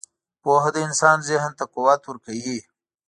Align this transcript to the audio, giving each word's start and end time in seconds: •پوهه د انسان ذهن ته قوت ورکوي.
•پوهه 0.41 0.69
د 0.75 0.77
انسان 0.87 1.17
ذهن 1.29 1.51
ته 1.57 1.63
قوت 1.73 2.01
ورکوي. 2.05 2.59